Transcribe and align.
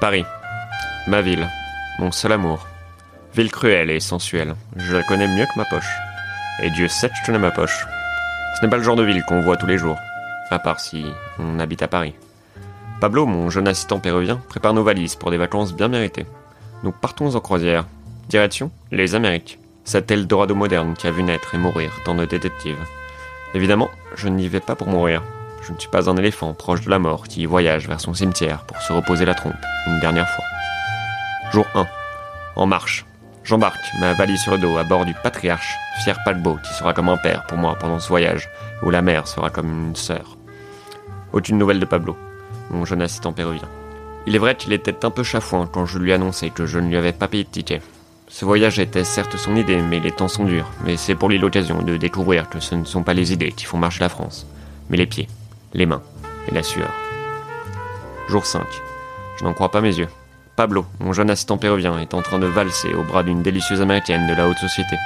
Paris. 0.00 0.26
Ma 1.06 1.22
ville. 1.22 1.48
Mon 1.98 2.12
seul 2.12 2.32
amour. 2.32 2.66
Ville 3.34 3.50
cruelle 3.50 3.90
et 3.90 4.00
sensuelle. 4.00 4.54
Je 4.76 4.94
la 4.94 5.02
connais 5.02 5.26
mieux 5.26 5.46
que 5.46 5.58
ma 5.58 5.64
poche. 5.64 5.88
Et 6.62 6.68
Dieu 6.70 6.86
sait 6.86 7.08
que 7.08 7.14
je 7.18 7.26
connais 7.26 7.38
ma 7.38 7.50
poche. 7.50 7.86
Ce 8.56 8.62
n'est 8.62 8.70
pas 8.70 8.76
le 8.76 8.82
genre 8.82 8.96
de 8.96 9.02
ville 9.02 9.22
qu'on 9.26 9.40
voit 9.40 9.56
tous 9.56 9.66
les 9.66 9.78
jours. 9.78 9.96
À 10.50 10.58
part 10.58 10.80
si 10.80 11.06
on 11.38 11.58
habite 11.58 11.82
à 11.82 11.88
Paris. 11.88 12.14
Pablo, 13.00 13.24
mon 13.24 13.48
jeune 13.48 13.68
assistant 13.68 13.98
péruvien, 13.98 14.38
prépare 14.48 14.74
nos 14.74 14.84
valises 14.84 15.16
pour 15.16 15.30
des 15.30 15.38
vacances 15.38 15.74
bien 15.74 15.88
méritées. 15.88 16.26
Nous 16.82 16.92
partons 16.92 17.34
en 17.34 17.40
croisière. 17.40 17.86
Direction 18.28 18.70
Les 18.90 19.14
Amériques. 19.14 19.58
Cet 19.84 20.10
Eldorado 20.10 20.54
moderne 20.54 20.94
qui 20.94 21.06
a 21.06 21.10
vu 21.10 21.22
naître 21.22 21.54
et 21.54 21.58
mourir 21.58 21.90
tant 22.04 22.14
de 22.14 22.26
détectives. 22.26 22.84
Évidemment, 23.54 23.88
je 24.14 24.28
n'y 24.28 24.48
vais 24.48 24.60
pas 24.60 24.74
pour 24.74 24.88
mourir. 24.88 25.22
Je 25.66 25.72
ne 25.72 25.78
suis 25.80 25.88
pas 25.88 26.08
un 26.08 26.16
éléphant 26.16 26.54
proche 26.54 26.82
de 26.82 26.90
la 26.90 27.00
mort 27.00 27.26
qui 27.26 27.44
voyage 27.44 27.88
vers 27.88 28.00
son 28.00 28.14
cimetière 28.14 28.62
pour 28.66 28.76
se 28.78 28.92
reposer 28.92 29.24
la 29.24 29.34
trompe 29.34 29.56
une 29.88 29.98
dernière 29.98 30.28
fois. 30.28 30.44
Jour 31.50 31.66
1. 31.74 31.86
En 32.54 32.66
marche. 32.66 33.04
J'embarque 33.42 33.84
ma 34.00 34.12
valise 34.12 34.40
sur 34.40 34.52
le 34.52 34.58
dos 34.58 34.76
à 34.76 34.84
bord 34.84 35.04
du 35.04 35.14
Patriarche, 35.24 35.74
fier 36.04 36.16
paquebot 36.24 36.58
qui 36.62 36.72
sera 36.72 36.92
comme 36.94 37.08
un 37.08 37.16
père 37.16 37.46
pour 37.48 37.58
moi 37.58 37.76
pendant 37.80 37.98
ce 37.98 38.08
voyage, 38.08 38.48
où 38.84 38.90
la 38.90 39.02
mer 39.02 39.26
sera 39.26 39.50
comme 39.50 39.88
une 39.88 39.96
sœur. 39.96 40.36
Aucune 41.32 41.58
nouvelle 41.58 41.80
de 41.80 41.84
Pablo, 41.84 42.16
mon 42.70 42.84
jeune 42.84 43.02
assistant 43.02 43.32
péruvien. 43.32 43.68
Il 44.28 44.36
est 44.36 44.40
vrai 44.40 44.54
qu'il 44.54 44.72
était 44.72 45.04
un 45.04 45.10
peu 45.10 45.24
chafouin 45.24 45.66
quand 45.66 45.84
je 45.84 45.98
lui 45.98 46.12
annonçais 46.12 46.50
que 46.50 46.66
je 46.66 46.78
ne 46.78 46.88
lui 46.88 46.96
avais 46.96 47.12
pas 47.12 47.26
payé 47.26 47.42
de 47.42 47.48
ticket. 47.48 47.82
Ce 48.28 48.44
voyage 48.44 48.78
était 48.78 49.02
certes 49.02 49.36
son 49.36 49.56
idée, 49.56 49.82
mais 49.82 49.98
les 49.98 50.12
temps 50.12 50.28
sont 50.28 50.44
durs, 50.44 50.70
mais 50.84 50.96
c'est 50.96 51.16
pour 51.16 51.28
lui 51.28 51.38
l'occasion 51.38 51.82
de 51.82 51.96
découvrir 51.96 52.48
que 52.48 52.60
ce 52.60 52.76
ne 52.76 52.84
sont 52.84 53.02
pas 53.02 53.14
les 53.14 53.32
idées 53.32 53.52
qui 53.52 53.64
font 53.64 53.78
marcher 53.78 54.00
la 54.00 54.08
France, 54.08 54.46
mais 54.90 54.96
les 54.96 55.06
pieds, 55.06 55.28
les 55.76 55.86
mains 55.86 56.02
et 56.48 56.54
la 56.54 56.62
sueur. 56.62 56.90
Jour 58.28 58.46
5. 58.46 58.62
Je 59.38 59.44
n'en 59.44 59.52
crois 59.52 59.70
pas 59.70 59.82
mes 59.82 59.96
yeux. 59.96 60.08
Pablo, 60.56 60.86
mon 61.00 61.12
jeune 61.12 61.30
assistant 61.30 61.58
péruvien, 61.58 61.98
est 61.98 62.14
en 62.14 62.22
train 62.22 62.38
de 62.38 62.46
valser 62.46 62.94
au 62.94 63.02
bras 63.02 63.22
d'une 63.22 63.42
délicieuse 63.42 63.82
américaine 63.82 64.26
de 64.26 64.34
la 64.34 64.48
haute 64.48 64.58
société. 64.58 64.96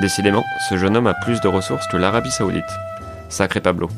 Décidément, 0.00 0.44
ce 0.68 0.76
jeune 0.76 0.96
homme 0.96 1.06
a 1.06 1.14
plus 1.14 1.40
de 1.40 1.48
ressources 1.48 1.88
que 1.88 1.96
l'Arabie 1.96 2.30
saoudite. 2.30 2.64
Sacré 3.30 3.60
Pablo. 3.60 3.88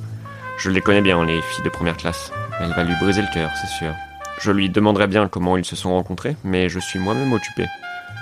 Je 0.59 0.71
les 0.71 0.81
connais 0.81 1.03
bien, 1.03 1.25
les 1.25 1.43
filles 1.43 1.65
de 1.65 1.71
première 1.71 1.97
classe. 1.97 2.31
Elle 2.61 2.73
va 2.73 2.85
lui 2.85 2.95
briser 3.01 3.21
le 3.21 3.33
cœur, 3.35 3.51
c'est 3.61 3.67
sûr. 3.67 3.93
Je 4.39 4.53
lui 4.53 4.71
demanderai 4.71 5.09
bien 5.09 5.27
comment 5.27 5.57
ils 5.57 5.65
se 5.65 5.77
sont 5.77 5.91
rencontrés, 5.91 6.37
mais 6.45 6.69
je 6.69 6.79
suis 6.79 7.01
moi-même 7.01 7.33
occupé. 7.33 7.67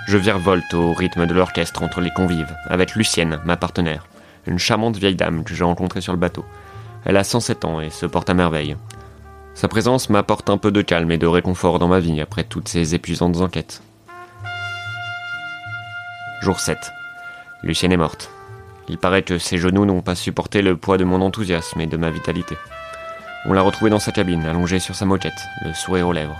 Je 0.07 0.17
virevolte 0.17 0.73
au 0.73 0.93
rythme 0.93 1.27
de 1.27 1.33
l'orchestre 1.33 1.83
entre 1.83 2.01
les 2.01 2.11
convives, 2.11 2.55
avec 2.67 2.95
Lucienne, 2.95 3.39
ma 3.45 3.57
partenaire, 3.57 4.07
une 4.47 4.59
charmante 4.59 4.97
vieille 4.97 5.15
dame 5.15 5.43
que 5.43 5.53
j'ai 5.53 5.63
rencontrée 5.63 6.01
sur 6.01 6.13
le 6.13 6.19
bateau. 6.19 6.45
Elle 7.05 7.17
a 7.17 7.23
107 7.23 7.65
ans 7.65 7.79
et 7.79 7.91
se 7.91 8.07
porte 8.07 8.29
à 8.29 8.33
merveille. 8.33 8.75
Sa 9.53 9.67
présence 9.67 10.09
m'apporte 10.09 10.49
un 10.49 10.57
peu 10.57 10.71
de 10.71 10.81
calme 10.81 11.11
et 11.11 11.17
de 11.17 11.27
réconfort 11.27 11.79
dans 11.79 11.87
ma 11.87 11.99
vie 11.99 12.19
après 12.19 12.43
toutes 12.43 12.67
ces 12.67 12.95
épuisantes 12.95 13.37
enquêtes. 13.37 13.83
Jour 16.41 16.59
7. 16.59 16.91
Lucienne 17.63 17.91
est 17.91 17.97
morte. 17.97 18.29
Il 18.89 18.97
paraît 18.97 19.23
que 19.23 19.37
ses 19.37 19.57
genoux 19.57 19.85
n'ont 19.85 20.01
pas 20.01 20.15
supporté 20.15 20.61
le 20.61 20.77
poids 20.77 20.97
de 20.97 21.03
mon 21.03 21.21
enthousiasme 21.21 21.79
et 21.79 21.87
de 21.87 21.97
ma 21.97 22.09
vitalité. 22.09 22.57
On 23.45 23.53
l'a 23.53 23.61
retrouvée 23.61 23.91
dans 23.91 23.99
sa 23.99 24.11
cabine, 24.11 24.45
allongée 24.45 24.79
sur 24.79 24.95
sa 24.95 25.05
moquette, 25.05 25.33
le 25.63 25.73
sourire 25.73 26.07
aux 26.07 26.13
lèvres. 26.13 26.39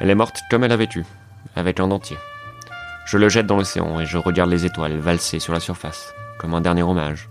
Elle 0.00 0.10
est 0.10 0.14
morte 0.16 0.42
comme 0.50 0.64
elle 0.64 0.72
avait 0.72 0.88
eu, 0.94 1.04
avec 1.54 1.80
un 1.80 1.88
dentier. 1.88 2.18
Je 3.06 3.18
le 3.18 3.28
jette 3.28 3.46
dans 3.46 3.56
l'océan 3.56 4.00
et 4.00 4.06
je 4.06 4.18
regarde 4.18 4.50
les 4.50 4.66
étoiles 4.66 4.98
valser 4.98 5.38
sur 5.38 5.52
la 5.52 5.60
surface, 5.60 6.12
comme 6.38 6.54
un 6.54 6.60
dernier 6.60 6.82
hommage. 6.82 7.28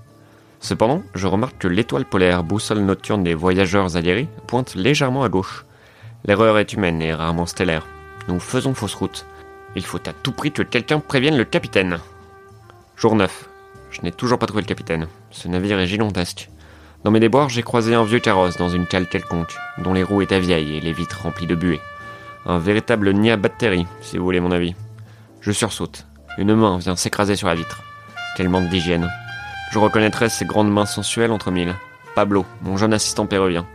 Cependant, 0.65 1.03
je 1.13 1.27
remarque 1.27 1.59
que 1.59 1.67
l'étoile 1.67 2.05
polaire, 2.05 2.43
boussole 2.43 2.79
nocturne 2.79 3.23
des 3.23 3.35
voyageurs 3.35 3.97
aguerris, 3.97 4.27
pointe 4.47 4.73
légèrement 4.73 5.23
à 5.23 5.29
gauche. 5.29 5.63
L'erreur 6.25 6.57
est 6.57 6.73
humaine 6.73 7.03
et 7.03 7.13
rarement 7.13 7.45
stellaire. 7.45 7.85
Nous 8.27 8.39
faisons 8.39 8.73
fausse 8.73 8.95
route. 8.95 9.27
Il 9.75 9.85
faut 9.85 9.99
à 10.09 10.11
tout 10.11 10.31
prix 10.31 10.51
que 10.51 10.63
quelqu'un 10.63 10.99
prévienne 10.99 11.37
le 11.37 11.45
capitaine. 11.45 11.99
Jour 12.97 13.15
9. 13.15 13.47
Je 13.91 14.01
n'ai 14.01 14.11
toujours 14.11 14.39
pas 14.39 14.47
trouvé 14.47 14.63
le 14.63 14.67
capitaine. 14.67 15.07
Ce 15.29 15.47
navire 15.47 15.77
est 15.77 15.85
gigantesque. 15.85 16.49
Dans 17.03 17.11
mes 17.11 17.19
déboires, 17.19 17.49
j'ai 17.49 17.61
croisé 17.61 17.93
un 17.93 18.03
vieux 18.03 18.17
carrosse 18.17 18.57
dans 18.57 18.69
une 18.69 18.87
cale 18.87 19.07
quelconque, 19.07 19.55
dont 19.77 19.93
les 19.93 20.01
roues 20.01 20.23
étaient 20.23 20.39
vieilles 20.39 20.77
et 20.77 20.81
les 20.81 20.93
vitres 20.93 21.21
remplies 21.21 21.45
de 21.45 21.53
buée. 21.53 21.81
Un 22.47 22.57
véritable 22.57 23.13
nid 23.13 23.29
à 23.29 23.37
bactéries, 23.37 23.85
si 24.01 24.17
vous 24.17 24.23
voulez 24.23 24.39
mon 24.39 24.51
avis. 24.51 24.73
Je 25.41 25.51
sursaute. 25.51 26.07
Une 26.39 26.55
main 26.55 26.79
vient 26.79 26.95
s'écraser 26.95 27.35
sur 27.35 27.49
la 27.49 27.53
vitre. 27.53 27.83
Quel 28.35 28.49
manque 28.49 28.69
d'hygiène. 28.69 29.11
Je 29.75 29.79
reconnaîtrais 29.79 30.29
ses 30.29 30.45
grandes 30.45 30.71
mains 30.71 30.85
sensuelles 30.85 31.33
entre 31.33 31.51
mille. 31.51 31.75
Pablo, 32.15 32.45
mon 32.61 32.77
jeune 32.77 32.93
assistant 32.93 33.25
péruvien. 33.25 33.67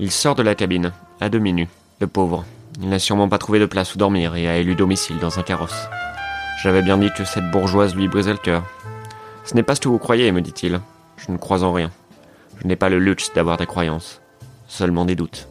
Il 0.00 0.10
sort 0.10 0.34
de 0.34 0.42
la 0.42 0.56
cabine, 0.56 0.90
à 1.20 1.28
demi 1.28 1.52
nu. 1.52 1.68
Le 2.00 2.08
pauvre. 2.08 2.44
Il 2.82 2.88
n'a 2.88 2.98
sûrement 2.98 3.28
pas 3.28 3.38
trouvé 3.38 3.60
de 3.60 3.66
place 3.66 3.94
où 3.94 3.98
dormir 3.98 4.34
et 4.34 4.48
a 4.48 4.56
élu 4.56 4.74
domicile 4.74 5.20
dans 5.20 5.38
un 5.38 5.44
carrosse. 5.44 5.86
J'avais 6.60 6.82
bien 6.82 6.98
dit 6.98 7.10
que 7.16 7.24
cette 7.24 7.52
bourgeoise 7.52 7.94
lui 7.94 8.08
brisait 8.08 8.32
le 8.32 8.38
cœur. 8.38 8.64
Ce 9.44 9.54
n'est 9.54 9.62
pas 9.62 9.76
ce 9.76 9.80
que 9.80 9.86
vous 9.86 10.00
croyez, 10.00 10.32
me 10.32 10.40
dit-il. 10.40 10.80
Je 11.18 11.30
ne 11.30 11.36
crois 11.36 11.62
en 11.62 11.72
rien. 11.72 11.92
Je 12.60 12.66
n'ai 12.66 12.74
pas 12.74 12.88
le 12.88 12.98
luxe 12.98 13.32
d'avoir 13.32 13.56
des 13.56 13.66
croyances. 13.66 14.20
Seulement 14.66 15.04
des 15.04 15.14
doutes. 15.14 15.46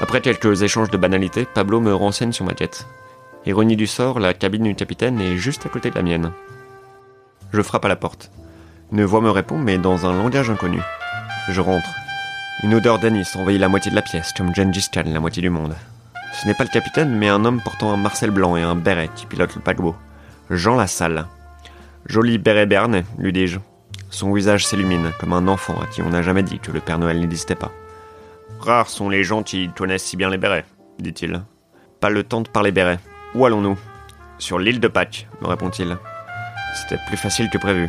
Après 0.00 0.20
quelques 0.20 0.62
échanges 0.62 0.90
de 0.90 0.98
banalités, 0.98 1.46
Pablo 1.46 1.78
me 1.78 1.94
renseigne 1.94 2.32
sur 2.32 2.44
ma 2.44 2.54
quête. 2.54 2.88
Ironie 3.46 3.76
du 3.76 3.86
sort, 3.86 4.18
la 4.18 4.34
cabine 4.34 4.64
du 4.64 4.74
capitaine 4.74 5.20
est 5.20 5.36
juste 5.36 5.64
à 5.64 5.68
côté 5.68 5.90
de 5.90 5.94
la 5.94 6.02
mienne. 6.02 6.32
Je 7.52 7.62
frappe 7.62 7.84
à 7.84 7.88
la 7.88 7.94
porte. 7.94 8.32
Une 8.92 9.04
voix 9.04 9.22
me 9.22 9.30
répond, 9.30 9.56
mais 9.56 9.78
dans 9.78 10.04
un 10.04 10.12
langage 10.12 10.50
inconnu. 10.50 10.78
Je 11.48 11.62
rentre. 11.62 11.88
Une 12.62 12.74
odeur 12.74 12.98
d'anis 12.98 13.34
envahit 13.36 13.58
la 13.58 13.68
moitié 13.68 13.90
de 13.90 13.96
la 13.96 14.02
pièce, 14.02 14.34
comme 14.36 14.54
Gengis 14.54 14.88
Khan 14.92 15.04
la 15.06 15.18
moitié 15.18 15.40
du 15.40 15.48
monde. 15.48 15.74
Ce 16.34 16.46
n'est 16.46 16.52
pas 16.52 16.64
le 16.64 16.68
capitaine, 16.68 17.16
mais 17.16 17.30
un 17.30 17.46
homme 17.46 17.62
portant 17.62 17.90
un 17.90 17.96
marcel 17.96 18.30
blanc 18.30 18.54
et 18.54 18.62
un 18.62 18.74
béret 18.74 19.08
qui 19.16 19.24
pilote 19.24 19.54
le 19.54 19.62
paquebot. 19.62 19.96
Jean 20.50 20.76
Lassalle. 20.76 21.26
Joli 22.04 22.36
béret 22.36 22.66
berné, 22.66 23.04
lui 23.16 23.32
dis-je. 23.32 23.60
Son 24.10 24.30
visage 24.34 24.66
s'illumine, 24.66 25.12
comme 25.18 25.32
un 25.32 25.48
enfant 25.48 25.80
à 25.80 25.86
qui 25.86 26.02
on 26.02 26.10
n'a 26.10 26.20
jamais 26.20 26.42
dit 26.42 26.58
que 26.58 26.70
le 26.70 26.80
Père 26.80 26.98
Noël 26.98 27.18
n'existait 27.18 27.54
pas. 27.54 27.72
Rares 28.60 28.90
sont 28.90 29.08
les 29.08 29.24
gens 29.24 29.42
qui 29.42 29.70
connaissent 29.70 30.04
si 30.04 30.18
bien 30.18 30.28
les 30.28 30.36
bérets, 30.36 30.66
dit-il. 30.98 31.42
Pas 31.98 32.10
le 32.10 32.24
temps 32.24 32.42
de 32.42 32.48
parler 32.48 32.72
béret. 32.72 32.98
Où 33.34 33.46
allons-nous? 33.46 33.78
Sur 34.36 34.58
l'île 34.58 34.80
de 34.80 34.88
Pâques, 34.88 35.28
me 35.40 35.46
répond-il. 35.46 35.96
C'était 36.74 37.00
plus 37.08 37.16
facile 37.16 37.48
que 37.48 37.56
prévu. 37.56 37.88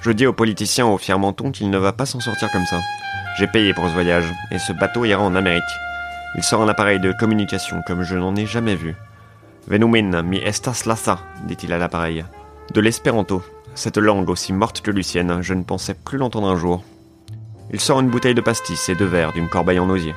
Je 0.00 0.12
dis 0.12 0.26
au 0.26 0.32
politicien 0.32 0.86
au 0.86 0.96
fier 0.96 1.18
menton 1.18 1.50
qu'il 1.50 1.70
ne 1.70 1.78
va 1.78 1.92
pas 1.92 2.06
s'en 2.06 2.20
sortir 2.20 2.50
comme 2.52 2.66
ça. 2.66 2.80
J'ai 3.38 3.46
payé 3.46 3.74
pour 3.74 3.88
ce 3.88 3.92
voyage, 3.92 4.32
et 4.50 4.58
ce 4.58 4.72
bateau 4.72 5.04
ira 5.04 5.22
en 5.22 5.34
Amérique. 5.34 5.62
Il 6.36 6.42
sort 6.42 6.62
un 6.62 6.68
appareil 6.68 7.00
de 7.00 7.12
communication 7.12 7.82
comme 7.86 8.02
je 8.02 8.16
n'en 8.16 8.36
ai 8.36 8.46
jamais 8.46 8.76
vu. 8.76 8.94
Venumin 9.66 10.22
mi 10.22 10.38
estas 10.38 10.86
lassa, 10.86 11.18
dit-il 11.44 11.72
à 11.72 11.78
l'appareil. 11.78 12.24
De 12.72 12.80
l'espéranto, 12.80 13.42
cette 13.74 13.98
langue 13.98 14.30
aussi 14.30 14.52
morte 14.52 14.80
que 14.80 14.90
Lucienne, 14.90 15.38
je 15.40 15.54
ne 15.54 15.62
pensais 15.62 15.94
plus 15.94 16.18
l'entendre 16.18 16.48
un 16.48 16.56
jour. 16.56 16.84
Il 17.72 17.80
sort 17.80 18.00
une 18.00 18.08
bouteille 18.08 18.34
de 18.34 18.40
pastis 18.40 18.88
et 18.88 18.94
deux 18.94 19.04
verres 19.04 19.32
d'une 19.32 19.48
corbeille 19.48 19.78
en 19.78 19.90
osier. 19.90 20.14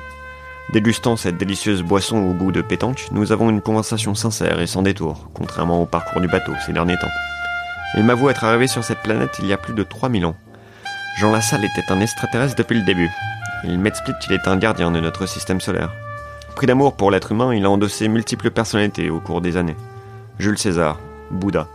Dégustant 0.72 1.16
cette 1.16 1.36
délicieuse 1.36 1.82
boisson 1.82 2.16
au 2.16 2.32
goût 2.32 2.52
de 2.52 2.62
pétanque, 2.62 3.08
nous 3.10 3.32
avons 3.32 3.50
une 3.50 3.60
conversation 3.60 4.14
sincère 4.14 4.60
et 4.60 4.66
sans 4.66 4.82
détour, 4.82 5.28
contrairement 5.34 5.82
au 5.82 5.86
parcours 5.86 6.20
du 6.20 6.28
bateau 6.28 6.52
ces 6.64 6.72
derniers 6.72 6.98
temps. 6.98 7.08
Il 7.94 8.04
m'avoue 8.04 8.30
être 8.30 8.44
arrivé 8.44 8.66
sur 8.66 8.82
cette 8.82 9.02
planète 9.02 9.36
il 9.38 9.46
y 9.46 9.52
a 9.52 9.58
plus 9.58 9.74
de 9.74 9.82
3000 9.82 10.24
ans. 10.24 10.36
Jean 11.18 11.30
Lassalle 11.30 11.64
était 11.64 11.92
un 11.92 12.00
extraterrestre 12.00 12.56
depuis 12.56 12.78
le 12.78 12.84
début. 12.84 13.10
Il 13.64 13.78
m'explique 13.78 14.18
qu'il 14.18 14.32
est 14.32 14.48
un 14.48 14.56
gardien 14.56 14.90
de 14.90 15.00
notre 15.00 15.26
système 15.26 15.60
solaire. 15.60 15.92
Pris 16.56 16.66
d'amour 16.66 16.96
pour 16.96 17.10
l'être 17.10 17.32
humain, 17.32 17.54
il 17.54 17.64
a 17.66 17.70
endossé 17.70 18.08
multiples 18.08 18.50
personnalités 18.50 19.10
au 19.10 19.20
cours 19.20 19.42
des 19.42 19.56
années. 19.56 19.76
Jules 20.38 20.58
César, 20.58 20.98
Bouddha, 21.30 21.68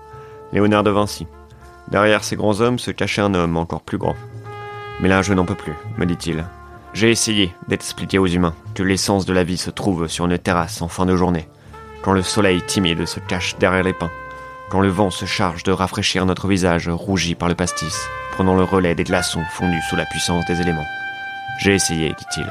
Léonard 0.53 0.83
de 0.83 0.89
Vinci. 0.89 1.27
Derrière 1.89 2.23
ces 2.23 2.35
grands 2.35 2.61
hommes 2.61 2.79
se 2.79 2.91
cachait 2.91 3.21
un 3.21 3.33
homme 3.33 3.55
encore 3.55 3.81
plus 3.81 3.97
grand. 3.97 4.15
Mais 4.99 5.09
là, 5.09 5.21
je 5.21 5.33
n'en 5.33 5.45
peux 5.45 5.55
plus, 5.55 5.73
me 5.97 6.05
dit-il. 6.05 6.43
J'ai 6.93 7.11
essayé 7.11 7.53
d'expliquer 7.67 8.17
aux 8.17 8.27
humains 8.27 8.55
que 8.73 8.81
l'essence 8.81 9.25
de 9.25 9.33
la 9.33 9.43
vie 9.43 9.57
se 9.57 9.69
trouve 9.69 10.07
sur 10.07 10.25
une 10.25 10.39
terrasse 10.39 10.81
en 10.81 10.87
fin 10.87 11.05
de 11.05 11.15
journée, 11.15 11.47
quand 12.01 12.13
le 12.13 12.23
soleil 12.23 12.61
timide 12.63 13.05
se 13.05 13.19
cache 13.19 13.55
derrière 13.57 13.83
les 13.83 13.93
pins, 13.93 14.11
quand 14.69 14.81
le 14.81 14.89
vent 14.89 15.11
se 15.11 15.25
charge 15.25 15.63
de 15.63 15.71
rafraîchir 15.71 16.25
notre 16.25 16.47
visage 16.47 16.89
rougi 16.89 17.35
par 17.35 17.47
le 17.47 17.55
pastis, 17.55 17.97
prenant 18.31 18.55
le 18.55 18.63
relais 18.63 18.95
des 18.95 19.03
glaçons 19.03 19.43
fondus 19.51 19.81
sous 19.89 19.95
la 19.95 20.05
puissance 20.05 20.45
des 20.45 20.61
éléments. 20.61 20.85
J'ai 21.59 21.73
essayé, 21.73 22.09
dit-il, 22.09 22.45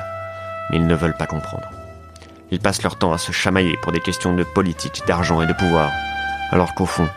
mais 0.71 0.79
ils 0.79 0.87
ne 0.87 0.95
veulent 0.95 1.17
pas 1.17 1.27
comprendre. 1.27 1.69
Ils 2.51 2.61
passent 2.61 2.83
leur 2.83 2.97
temps 2.97 3.13
à 3.13 3.19
se 3.19 3.33
chamailler 3.33 3.77
pour 3.83 3.93
des 3.93 4.01
questions 4.01 4.35
de 4.35 4.45
politique, 4.45 5.03
d'argent 5.07 5.43
et 5.43 5.47
de 5.47 5.53
pouvoir, 5.53 5.91
alors 6.51 6.75
qu'au 6.75 6.87
fond, 6.87 7.09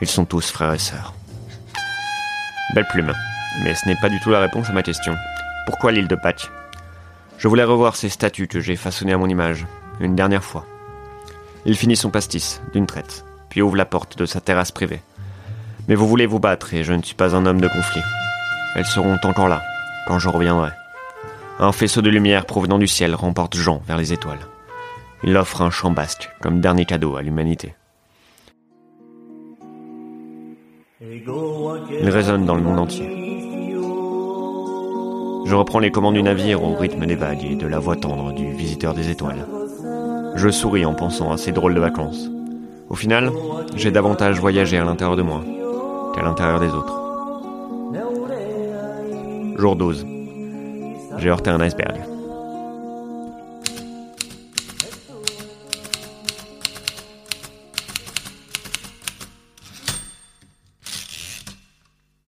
ils 0.00 0.08
sont 0.08 0.24
tous 0.24 0.50
frères 0.50 0.74
et 0.74 0.78
sœurs. 0.78 1.14
Belle 2.74 2.86
plume, 2.90 3.12
mais 3.62 3.74
ce 3.74 3.88
n'est 3.88 3.96
pas 3.96 4.08
du 4.08 4.20
tout 4.20 4.30
la 4.30 4.40
réponse 4.40 4.68
à 4.68 4.72
ma 4.72 4.82
question. 4.82 5.14
Pourquoi 5.66 5.92
l'île 5.92 6.08
de 6.08 6.16
Pâques 6.16 6.50
Je 7.38 7.48
voulais 7.48 7.64
revoir 7.64 7.96
ces 7.96 8.08
statues 8.08 8.48
que 8.48 8.60
j'ai 8.60 8.76
façonnées 8.76 9.12
à 9.12 9.18
mon 9.18 9.28
image, 9.28 9.66
une 10.00 10.16
dernière 10.16 10.44
fois. 10.44 10.66
Il 11.64 11.76
finit 11.76 11.96
son 11.96 12.10
pastis, 12.10 12.60
d'une 12.72 12.86
traite, 12.86 13.24
puis 13.54 13.62
ouvre 13.62 13.76
la 13.76 13.84
porte 13.84 14.18
de 14.18 14.26
sa 14.26 14.40
terrasse 14.40 14.72
privée. 14.72 15.00
Mais 15.86 15.94
vous 15.94 16.08
voulez 16.08 16.26
vous 16.26 16.40
battre 16.40 16.74
et 16.74 16.82
je 16.82 16.92
ne 16.92 17.02
suis 17.02 17.14
pas 17.14 17.36
un 17.36 17.46
homme 17.46 17.60
de 17.60 17.68
conflit. 17.68 18.02
Elles 18.74 18.84
seront 18.84 19.16
encore 19.22 19.48
là, 19.48 19.62
quand 20.08 20.18
je 20.18 20.28
reviendrai. 20.28 20.70
Un 21.60 21.70
faisceau 21.70 22.02
de 22.02 22.10
lumière 22.10 22.46
provenant 22.46 22.80
du 22.80 22.88
ciel 22.88 23.14
remporte 23.14 23.54
Jean 23.54 23.80
vers 23.86 23.96
les 23.96 24.12
étoiles. 24.12 24.40
Il 25.22 25.36
offre 25.36 25.62
un 25.62 25.70
champ 25.70 25.92
basque 25.92 26.30
comme 26.40 26.60
dernier 26.60 26.84
cadeau 26.84 27.14
à 27.14 27.22
l'humanité. 27.22 27.76
Il 31.00 32.10
résonne 32.10 32.46
dans 32.46 32.56
le 32.56 32.62
monde 32.62 32.80
entier. 32.80 33.06
Je 35.46 35.54
reprends 35.54 35.78
les 35.78 35.92
commandes 35.92 36.14
du 36.14 36.24
navire 36.24 36.60
au 36.64 36.74
rythme 36.74 37.06
des 37.06 37.14
vagues 37.14 37.44
et 37.44 37.54
de 37.54 37.68
la 37.68 37.78
voix 37.78 37.94
tendre 37.94 38.32
du 38.32 38.52
visiteur 38.52 38.94
des 38.94 39.10
étoiles. 39.10 39.46
Je 40.34 40.48
souris 40.48 40.84
en 40.84 40.94
pensant 40.94 41.30
à 41.30 41.36
ces 41.36 41.52
drôles 41.52 41.74
de 41.74 41.80
vacances. 41.80 42.33
Au 42.94 42.96
final, 42.96 43.32
j'ai 43.74 43.90
davantage 43.90 44.38
voyagé 44.38 44.78
à 44.78 44.84
l'intérieur 44.84 45.16
de 45.16 45.22
moi 45.22 45.42
qu'à 46.14 46.22
l'intérieur 46.22 46.60
des 46.60 46.68
autres. 46.68 46.94
Jour 49.58 49.74
12. 49.74 50.06
J'ai 51.18 51.28
heurté 51.28 51.50
un 51.50 51.60
iceberg. 51.60 52.13